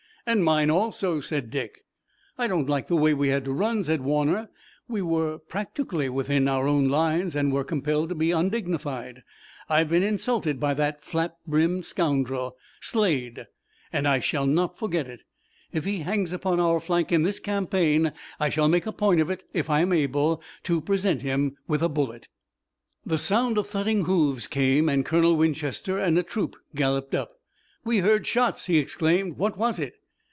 "And 0.23 0.43
mine 0.43 0.69
also!" 0.69 1.19
said 1.19 1.49
Dick. 1.49 1.83
"I 2.37 2.47
don't 2.47 2.69
like 2.69 2.87
the 2.87 2.95
way 2.95 3.11
we 3.11 3.29
had 3.29 3.43
to 3.45 3.51
run," 3.51 3.83
said 3.83 4.01
Warner. 4.01 4.49
"We 4.87 5.01
were 5.01 5.39
practically 5.39 6.09
within 6.09 6.47
our 6.47 6.67
own 6.67 6.89
lines 6.89 7.35
and 7.35 7.49
we 7.51 7.55
were 7.57 7.63
compelled 7.63 8.09
to 8.09 8.15
be 8.15 8.29
undignified. 8.29 9.23
I've 9.67 9.89
been 9.89 10.03
insulted 10.03 10.59
by 10.59 10.75
that 10.75 11.03
flap 11.03 11.37
brimmed 11.47 11.85
scoundrel, 11.85 12.55
Slade, 12.79 13.47
and 13.91 14.07
I 14.07 14.19
shall 14.19 14.45
not 14.45 14.77
forget 14.77 15.07
it. 15.07 15.23
If 15.71 15.85
he 15.85 15.97
hangs 15.99 16.31
upon 16.31 16.59
our 16.59 16.79
flank 16.79 17.11
in 17.11 17.23
this 17.23 17.39
campaign 17.39 18.13
I 18.39 18.49
shall 18.49 18.69
make 18.69 18.85
a 18.85 18.93
point 18.93 19.21
of 19.21 19.31
it, 19.31 19.43
if 19.53 19.71
I 19.71 19.79
am 19.81 19.91
able, 19.91 20.39
to 20.63 20.81
present 20.81 21.23
him 21.23 21.57
with 21.67 21.81
a 21.81 21.89
bullet." 21.89 22.27
The 23.03 23.17
sound 23.17 23.57
of 23.57 23.67
thudding 23.67 24.05
hoofs 24.05 24.45
came, 24.45 24.87
and 24.87 25.03
Colonel 25.03 25.35
Winchester 25.35 25.97
and 25.97 26.15
a 26.17 26.23
troop 26.23 26.57
galloped 26.75 27.15
up. 27.15 27.33
"We 27.83 27.97
heard 27.97 28.27
shots!" 28.27 28.67
he 28.67 28.77
exclaimed. 28.77 29.37
"What 29.39 29.57
was 29.57 29.79
it?" 29.79 29.95